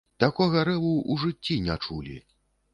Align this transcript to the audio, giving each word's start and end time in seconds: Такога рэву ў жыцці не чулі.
Такога 0.23 0.63
рэву 0.69 0.95
ў 1.11 1.23
жыцці 1.25 1.61
не 1.69 1.79
чулі. 1.87 2.19